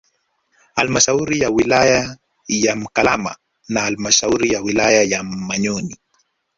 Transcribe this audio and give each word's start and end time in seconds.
Halmashauri 0.75 1.39
ya 1.39 1.49
wilaya 1.49 2.17
ya 2.47 2.75
Mkalama 2.75 3.35
na 3.69 3.81
halmashauri 3.81 4.49
ya 4.51 4.61
wilaya 4.61 5.03
ya 5.03 5.23
Manyoni 5.23 5.97